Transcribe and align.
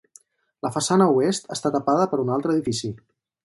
La 0.67 0.71
façana 0.77 1.07
oest 1.19 1.47
està 1.59 1.73
tapada 1.77 2.11
per 2.15 2.21
un 2.25 2.35
altre 2.39 2.59
edifici. 2.59 2.95